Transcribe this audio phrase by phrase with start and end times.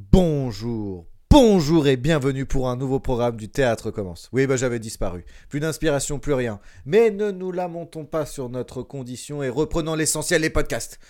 [0.00, 4.28] Bonjour, bonjour et bienvenue pour un nouveau programme du Théâtre commence.
[4.32, 5.24] Oui, bah j'avais disparu.
[5.48, 6.60] Plus d'inspiration, plus rien.
[6.86, 11.00] Mais ne nous lamentons pas sur notre condition et reprenons l'essentiel, les podcasts.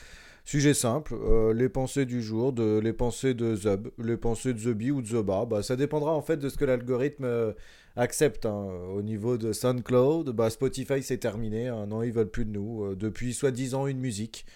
[0.46, 4.58] Sujet simple, euh, les pensées du jour, de, les pensées de Zub, les pensées de
[4.58, 5.44] Zubi ou de Zoba.
[5.44, 7.52] Bah, ça dépendra en fait de ce que l'algorithme euh,
[7.94, 8.46] accepte.
[8.46, 8.68] hein.
[8.94, 11.68] Au niveau de SoundCloud, bah, Spotify c'est terminé.
[11.68, 11.84] hein.
[11.84, 12.84] Non, ils veulent plus de nous.
[12.84, 14.46] euh, depuis soi-disant une musique.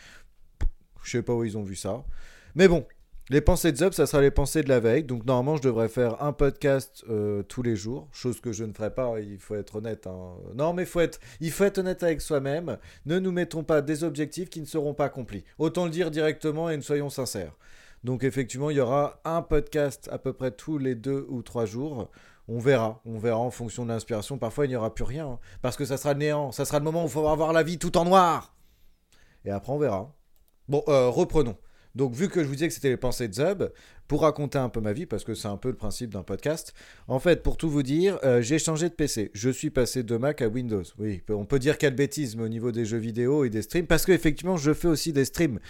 [1.02, 2.02] Je sais pas où ils ont vu ça.
[2.54, 2.86] Mais bon,
[3.30, 5.04] les pensées de Zub, ça sera les pensées de la veille.
[5.04, 8.72] Donc normalement, je devrais faire un podcast euh, tous les jours, chose que je ne
[8.72, 9.20] ferai pas.
[9.20, 10.06] Il faut être honnête.
[10.06, 10.34] hein.
[10.54, 12.78] Non, mais faut être, il faut être honnête avec soi-même.
[13.06, 15.44] Ne nous mettons pas des objectifs qui ne seront pas accomplis.
[15.58, 17.56] Autant le dire directement et ne soyons sincères.
[18.04, 21.64] Donc effectivement, il y aura un podcast à peu près tous les deux ou trois
[21.66, 22.10] jours.
[22.48, 24.36] On verra, on verra en fonction de l'inspiration.
[24.36, 26.50] Parfois, il n'y aura plus rien, hein, parce que ça sera le néant.
[26.50, 28.56] Ça sera le moment où il faudra voir la vie tout en noir.
[29.44, 30.12] Et après, on verra.
[30.68, 31.56] Bon, euh, reprenons.
[31.94, 33.70] Donc, vu que je vous disais que c'était les pensées de Zub,
[34.08, 36.74] pour raconter un peu ma vie, parce que c'est un peu le principe d'un podcast,
[37.08, 39.30] en fait, pour tout vous dire, euh, j'ai changé de PC.
[39.34, 40.82] Je suis passé de Mac à Windows.
[40.98, 44.04] Oui, on peut dire quelle bêtise, au niveau des jeux vidéo et des streams, parce
[44.04, 45.60] qu'effectivement, je fais aussi des streams.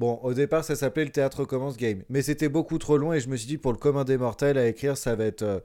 [0.00, 3.20] Bon, au départ, ça s'appelait le Théâtre Commence Game, mais c'était beaucoup trop long et
[3.20, 5.60] je me suis dit, pour le commun des mortels, à écrire, ça va être euh,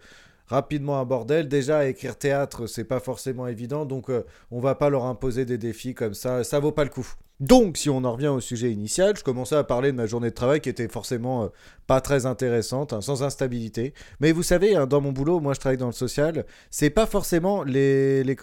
[0.46, 1.48] rapidement un bordel.
[1.48, 5.58] Déjà, écrire théâtre, c'est pas forcément évident, donc euh, on va pas leur imposer des
[5.58, 7.12] défis comme ça, ça vaut pas le coup.
[7.40, 10.30] Donc, si on en revient au sujet initial, je commençais à parler de ma journée
[10.30, 11.48] de travail qui était forcément euh,
[11.88, 13.94] pas très intéressante, hein, sans instabilité.
[14.20, 17.06] Mais vous savez, hein, dans mon boulot, moi je travaille dans le social, c'est pas
[17.06, 18.36] forcément les, les,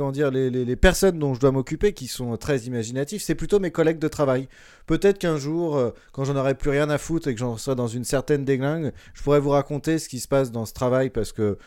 [0.51, 4.09] les, personnes dont je dois m'occuper qui sont très imaginatifs, c'est plutôt mes collègues de
[4.09, 4.49] travail.
[4.87, 7.77] Peut-être qu'un jour, euh, quand j'en aurai plus rien à foutre et que j'en serai
[7.77, 11.11] dans une certaine déglingue, je pourrais vous raconter ce qui se passe dans ce travail
[11.11, 11.59] parce que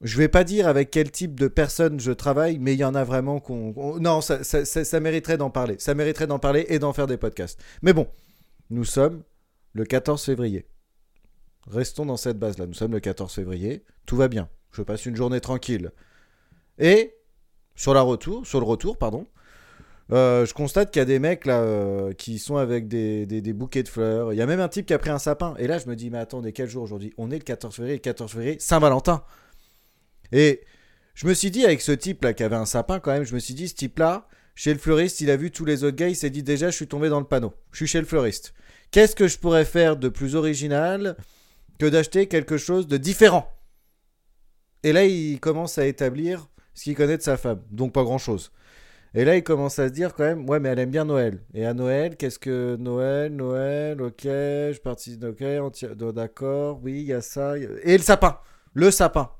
[0.00, 2.94] je vais pas dire avec quel type de personne je travaille, mais il y en
[2.94, 3.74] a vraiment qu'on.
[4.00, 5.76] Non, ça, mériterait d'en parler.
[5.78, 7.60] Ça mériterait d'en parler et d'en faire des podcasts.
[7.82, 8.06] Mais bon,
[8.70, 9.22] nous sommes
[9.74, 10.66] le 14 février.
[11.66, 12.66] Restons dans cette base-là.
[12.66, 13.84] Nous sommes le 14 février.
[14.06, 14.48] Tout va bien.
[14.72, 15.90] Je passe une journée tranquille.
[16.78, 17.14] Et
[17.76, 19.26] sur la retour, sur le retour, pardon,
[20.12, 23.42] euh, je constate qu'il y a des mecs là euh, qui sont avec des, des-
[23.42, 24.32] des bouquets de fleurs.
[24.32, 25.54] Il y a même un type qui a pris un sapin.
[25.58, 27.12] Et là, je me dis, mais attendez, quel jour aujourd'hui?
[27.18, 27.96] On est le 14 février.
[27.96, 29.22] Le 14 février, Saint-Valentin.
[30.32, 30.62] Et
[31.14, 33.34] je me suis dit, avec ce type là qui avait un sapin quand même, je
[33.34, 35.96] me suis dit, ce type là, chez le fleuriste, il a vu tous les autres
[35.96, 37.54] gars, il s'est dit déjà, je suis tombé dans le panneau.
[37.72, 38.52] Je suis chez le fleuriste.
[38.90, 41.16] Qu'est-ce que je pourrais faire de plus original
[41.78, 43.50] que d'acheter quelque chose de différent?
[44.82, 47.62] Et là, il commence à établir ce qu'il connaît de sa femme.
[47.70, 48.50] Donc pas grand-chose.
[49.14, 51.40] Et là, il commence à se dire quand même, ouais, mais elle aime bien Noël.
[51.52, 57.06] Et à Noël, qu'est-ce que Noël, Noël, ok, je participe, ok, tient- d'accord, oui, il
[57.06, 57.58] y a ça.
[57.58, 58.38] Et le sapin,
[58.72, 59.30] le sapin.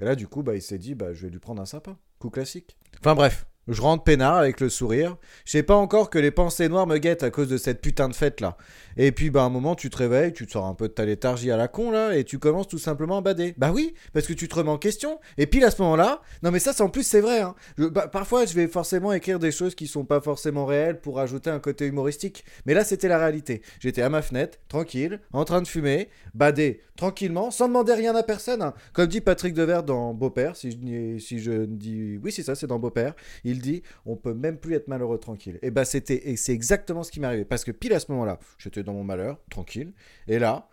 [0.00, 1.98] Et là, du coup, bah, il s'est dit, bah, je vais lui prendre un sapin.
[2.18, 2.76] Coup classique.
[3.00, 5.16] Enfin bref, je rentre peinard avec le sourire.
[5.44, 8.08] Je sais pas encore que les pensées noires me guettent à cause de cette putain
[8.08, 8.56] de fête là.
[8.98, 11.04] Et puis, bah, un moment, tu te réveilles, tu te sors un peu de ta
[11.04, 13.54] léthargie à la con là, et tu commences tout simplement à bader.
[13.58, 15.20] Bah oui, parce que tu te remets en question.
[15.36, 17.40] Et puis, à ce moment-là, non mais ça, c'est en plus, c'est vrai.
[17.40, 17.54] Hein.
[17.76, 21.50] Bah, parfois, je vais forcément écrire des choses qui sont pas forcément réelles pour ajouter
[21.50, 22.44] un côté humoristique.
[22.64, 23.60] Mais là, c'était la réalité.
[23.80, 28.22] J'étais à ma fenêtre, tranquille, en train de fumer, bader tranquillement, sans demander rien à
[28.22, 28.62] personne.
[28.62, 28.72] hein.
[28.94, 32.18] Comme dit Patrick Devers dans Beau-Père, si je, dis- si je dis.
[32.24, 33.14] Oui, c'est ça, c'est dans Beau-Père.
[33.44, 35.58] Il dit on peut même plus être malheureux tranquille.
[35.62, 36.30] Et bah, c'était.
[36.30, 37.44] Et c'est exactement ce qui m'est arrivé.
[37.44, 39.92] Parce que pile à ce moment-là, j'étais dans mon malheur, tranquille.
[40.28, 40.68] Et là,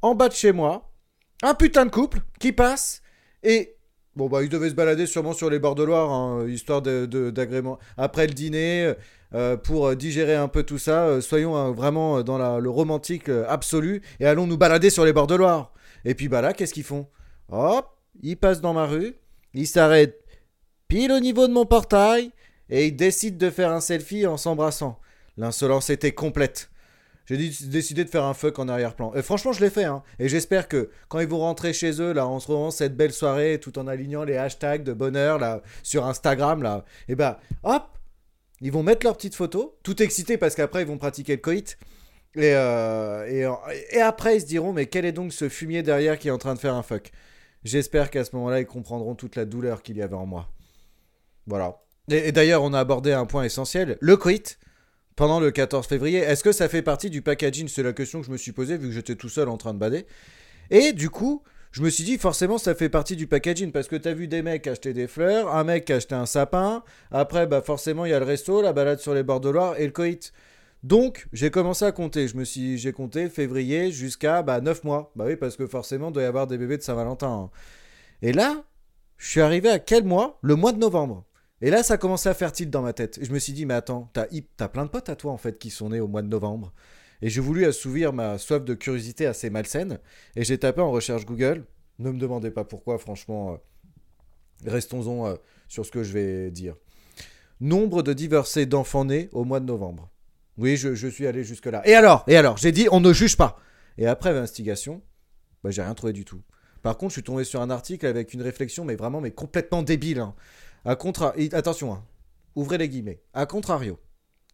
[0.00, 0.92] en bas de chez moi,
[1.42, 3.02] un putain de couple qui passe
[3.42, 3.76] et.
[4.14, 7.78] Bon, bah, ils devaient se balader sûrement sur les bords de Loire, hein, histoire d'agrément.
[7.96, 8.92] Après le dîner,
[9.34, 14.02] euh, pour euh, digérer un peu tout ça, euh, soyons vraiment dans le romantique absolu
[14.20, 15.72] et allons nous balader sur les bords de Loire.
[16.04, 17.06] Et puis, bah là, qu'est-ce qu'ils font?
[17.48, 17.86] Hop,
[18.22, 19.14] ils passent dans ma rue,
[19.54, 20.21] ils s'arrêtent
[20.92, 22.32] pile au niveau de mon portail
[22.68, 25.00] et ils décident de faire un selfie en s'embrassant.
[25.38, 26.68] L'insolence était complète.
[27.24, 29.14] J'ai décidé de faire un fuck en arrière-plan.
[29.14, 29.84] Et franchement, je l'ai fait.
[29.84, 30.02] Hein.
[30.18, 33.14] Et j'espère que quand ils vont rentrer chez eux, là, en se retrouvant cette belle
[33.14, 37.84] soirée, tout en alignant les hashtags de bonheur là, sur Instagram, là, et bah, hop,
[38.60, 41.78] ils vont mettre leurs petites photos, tout excités parce qu'après, ils vont pratiquer le coït.
[42.34, 43.46] Et, euh,
[43.92, 46.38] et après, ils se diront, mais quel est donc ce fumier derrière qui est en
[46.38, 47.12] train de faire un fuck?
[47.64, 50.50] J'espère qu'à ce moment-là, ils comprendront toute la douleur qu'il y avait en moi.
[51.46, 51.78] Voilà.
[52.10, 54.58] Et, d'ailleurs, on a abordé un point essentiel, le coït
[55.16, 56.18] pendant le 14 février.
[56.18, 57.68] Est-ce que ça fait partie du packaging?
[57.68, 59.74] C'est la question que je me suis posée vu que j'étais tout seul en train
[59.74, 60.06] de bader.
[60.70, 63.96] Et du coup, je me suis dit forcément ça fait partie du packaging parce que
[63.96, 68.04] t'as vu des mecs acheter des fleurs, un mec acheter un sapin, après bah forcément
[68.04, 70.32] il y a le resto, la balade sur les bords de Loire et le coït.
[70.82, 72.26] Donc, j'ai commencé à compter.
[72.26, 75.12] Je me suis, j'ai compté février jusqu'à bah, 9 mois.
[75.14, 77.28] Bah oui, parce que forcément, il doit y avoir des bébés de Saint-Valentin.
[77.28, 77.50] hein.
[78.20, 78.64] Et là,
[79.16, 80.38] je suis arrivé à quel mois?
[80.42, 81.24] Le mois de novembre.
[81.62, 83.20] Et là, ça a commencé à faire tilt dans ma tête.
[83.22, 85.70] Je me suis dit, mais attends, t'as, plein de potes à toi, en fait, qui
[85.70, 86.72] sont nés au mois de novembre.
[87.22, 90.00] Et j'ai voulu assouvir ma soif de curiosité assez malsaine.
[90.34, 91.64] Et j'ai tapé en recherche Google.
[92.00, 93.52] Ne me demandez pas pourquoi, franchement.
[93.52, 93.56] euh,
[94.68, 95.34] Restons-en euh,
[95.68, 96.74] sur ce que je vais dire.
[97.60, 100.10] Nombre de divorcés d'enfants nés au mois de novembre.
[100.58, 101.86] Oui, je, suis allé jusque-là.
[101.86, 102.24] Et alors?
[102.26, 102.56] Et alors?
[102.56, 103.56] J'ai dit, on ne juge pas.
[103.98, 105.00] Et après investigation,
[105.62, 106.42] bah, j'ai rien trouvé du tout.
[106.82, 109.84] Par contre, je suis tombé sur un article avec une réflexion, mais vraiment, mais complètement
[109.84, 110.18] débile.
[110.18, 110.34] hein.
[110.84, 112.04] Attention, hein.
[112.54, 113.22] ouvrez les guillemets.
[113.34, 113.98] A contrario,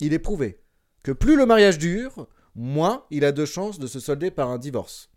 [0.00, 0.60] il est prouvé
[1.02, 4.58] que plus le mariage dure, moins il a de chances de se solder par un
[4.58, 5.10] divorce.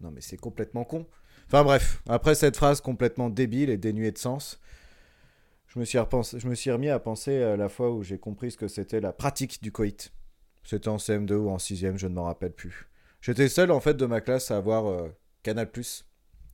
[0.00, 1.06] Non, mais c'est complètement con.
[1.46, 4.60] Enfin bref, après cette phrase complètement débile et dénuée de sens,
[5.66, 8.18] je me suis, repensé- je me suis remis à penser à la fois où j'ai
[8.18, 10.12] compris ce que c'était la pratique du coït.
[10.62, 12.86] C'était en CM2 ou en 6ème, je ne m'en rappelle plus.
[13.22, 15.08] J'étais seul en fait de ma classe à avoir euh,
[15.42, 15.68] Canal+.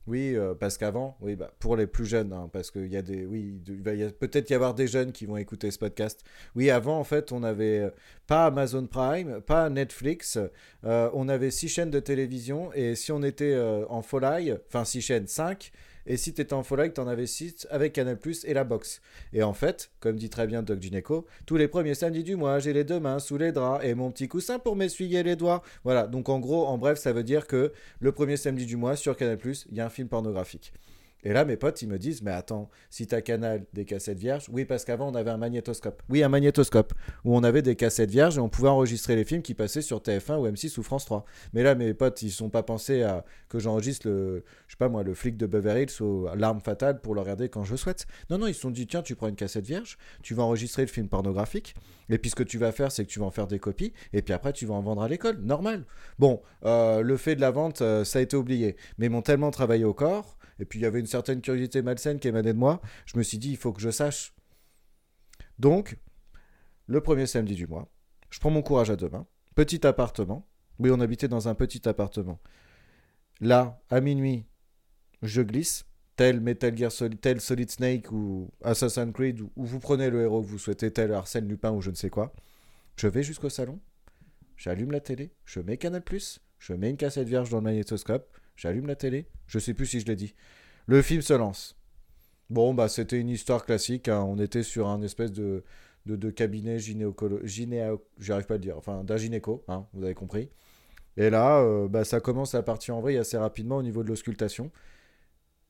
[0.07, 3.01] Oui, euh, parce qu'avant, oui, bah, pour les plus jeunes, hein, parce qu'il y a
[3.01, 6.23] des, oui, va peut-être y avoir des jeunes qui vont écouter ce podcast.
[6.55, 7.89] Oui, avant, en fait, on n'avait euh,
[8.27, 10.37] pas Amazon Prime, pas Netflix,
[10.83, 13.55] euh, on avait six chaînes de télévision, et si on était
[13.89, 15.71] en folie, enfin six chaînes, 5,
[16.05, 19.01] et si tu étais en folie, tu en avais 6 avec Canal+, et la box.
[19.33, 22.59] Et en fait, comme dit très bien Doc Gineco, tous les premiers samedis du mois,
[22.59, 25.63] j'ai les deux mains sous les draps et mon petit coussin pour m'essuyer les doigts.
[25.83, 28.95] Voilà, donc en gros, en bref, ça veut dire que le premier samedi du mois,
[28.95, 30.73] sur Canal+, il y a un film pornographique.
[31.25, 34.45] Et là, mes potes, ils me disent, mais attends, si t'as Canal des cassettes vierges,
[34.51, 36.03] oui, parce qu'avant, on avait un magnétoscope.
[36.07, 36.93] Oui, un magnétoscope,
[37.23, 40.01] où on avait des cassettes vierges et on pouvait enregistrer les films qui passaient sur
[40.01, 41.25] TF1 ou M6 ou France 3.
[41.53, 44.87] Mais là, mes potes, ils sont pas pensés à que j'enregistre le, je sais pas
[44.87, 48.05] moi, le flic de Beverly Hills ou l'arme fatale pour le regarder quand je souhaite.
[48.29, 50.83] Non, non, ils se sont dit, tiens, tu prends une cassette vierge, tu vas enregistrer
[50.83, 51.73] le film pornographique,
[52.09, 53.93] et puis ce que tu vas faire, c'est que tu vas en faire des copies,
[54.13, 55.85] et puis après, tu vas en vendre à l'école, normal.
[56.19, 59.23] Bon, euh, le fait de la vente, euh, ça a été oublié, mais ils m'ont
[59.23, 62.53] tellement travaillé au corps, et puis il y avait une certaine curiosité malsaine qui émanait
[62.53, 64.33] de moi, je me suis dit, il faut que je sache.
[65.59, 65.97] Donc,
[66.87, 67.91] le premier samedi du mois,
[68.29, 70.47] je prends mon courage à deux mains, petit appartement,
[70.79, 72.39] oui, on habitait dans un petit appartement.
[73.39, 74.45] Là, à minuit,
[75.21, 75.85] je glisse,
[76.15, 80.41] tel Metal Gear Solid, tel Solid Snake ou Assassin's Creed, où vous prenez le héros
[80.41, 82.33] que vous souhaitez, tel Arsène Lupin ou je ne sais quoi.
[82.97, 83.79] Je vais jusqu'au salon,
[84.55, 86.03] j'allume la télé, je mets Canal+,
[86.59, 89.99] je mets une cassette vierge dans le magnétoscope, j'allume la télé, je sais plus si
[89.99, 90.35] je l'ai dit.
[90.87, 91.77] Le film se lance.
[92.49, 94.21] Bon, bah c'était une histoire classique, hein.
[94.21, 95.63] on était sur un espèce de,
[96.05, 97.15] de, cabinet gynéo...
[98.19, 100.49] J'arrive pas à le dire, enfin d'un gynéco, hein, vous avez compris.
[101.17, 104.09] Et là, euh, bah, ça commence à partir en vrille assez rapidement au niveau de
[104.09, 104.71] l'auscultation.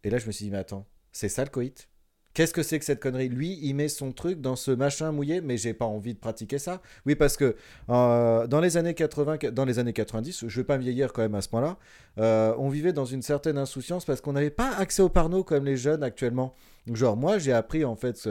[0.04, 1.88] Et là, je me suis dit, mais attends, c'est ça le coït?
[2.36, 3.30] Qu'est-ce que c'est que cette connerie?
[3.30, 6.60] Lui, il met son truc dans ce machin mouillé, mais j'ai pas envie de pratiquer
[6.60, 6.82] ça.
[7.06, 7.56] Oui, parce que
[7.90, 11.22] euh, dans les années 80, dans les années 90, je vais pas me vieillir quand
[11.22, 11.78] même à ce point-là,
[12.18, 15.64] euh, on vivait dans une certaine insouciance parce qu'on n'avait pas accès au parno comme
[15.64, 16.54] les jeunes actuellement.
[16.92, 18.28] Genre, moi, j'ai appris en fait,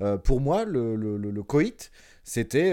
[0.00, 1.90] euh, pour moi, le, le, coït,
[2.22, 2.72] c'était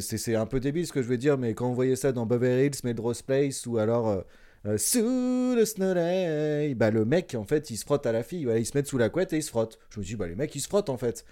[0.00, 2.24] c'est un peu débile ce que je veux dire, mais quand on voyait ça dans
[2.24, 4.24] Beverly Hills, Melrose Place, ou alors.
[4.66, 8.44] Euh, sous le soleil, bah le mec en fait il se frotte à la fille,
[8.44, 9.78] voilà, il se met sous la couette et il se frotte.
[9.90, 11.24] Je me dis bah les mecs ils se frottent en fait.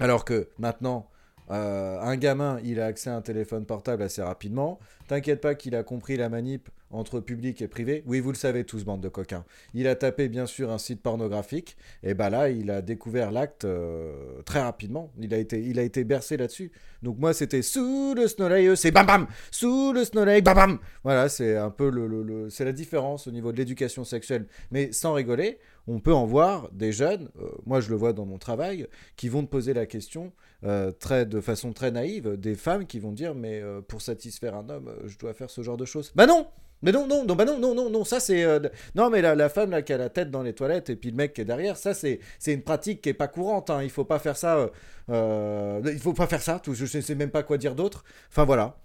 [0.00, 1.08] Alors que maintenant,
[1.50, 4.80] euh, un gamin il a accès à un téléphone portable assez rapidement.
[5.06, 8.02] T'inquiète pas qu'il a compris la manip entre public et privé.
[8.06, 9.44] Oui, vous le savez tous, bande de coquins.
[9.74, 13.64] Il a tapé bien sûr un site pornographique et bah là il a découvert l'acte
[13.64, 15.12] euh, très rapidement.
[15.20, 16.70] Il a été, il a été bercé là-dessus.
[17.02, 20.78] Donc moi c'était sous le soleil, c'est bam bam, sous le soleil, bam bam.
[21.04, 24.46] Voilà, c'est un peu le, le- c'est la différence au niveau de l'éducation sexuelle.
[24.70, 28.26] Mais sans rigoler, on peut en voir des jeunes, euh, moi je le vois dans
[28.26, 30.32] mon travail, qui vont te poser la question
[30.64, 34.68] euh, très, de façon très naïve, des femmes qui vont dire mais pour satisfaire un
[34.68, 36.12] homme, je dois faire ce genre de choses.
[36.14, 36.46] Bah non
[36.86, 38.44] mais non, non, non, bah non, non, non, non, ça c'est...
[38.44, 38.60] euh,
[38.94, 41.10] non, mais la, la femme là qui a la tête dans les toilettes et puis
[41.10, 43.82] le mec qui est derrière, ça c'est une pratique qui est pas courante, hein.
[43.82, 44.56] il faut pas faire ça...
[44.56, 44.68] euh,
[45.10, 48.04] euh, il faut pas faire ça, tout, je sais sais même pas quoi dire d'autre.
[48.30, 48.78] Enfin voilà.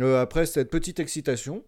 [0.00, 1.64] Euh, après cette petite excitation,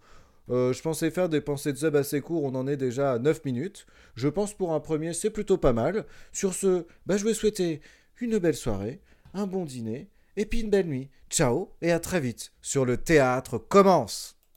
[0.49, 3.45] je pensais faire des pensées de sub assez courts, on en est déjà à 9
[3.45, 3.87] minutes.
[4.17, 6.05] Je pense pour un premier, c'est plutôt pas mal.
[6.33, 7.81] Sur ce, bah, je vais souhaiter
[8.21, 9.01] une belle soirée,
[9.35, 11.11] un bon dîner, et puis une belle nuit.
[11.31, 14.36] Ciao, et à très vite sur le théâtre commence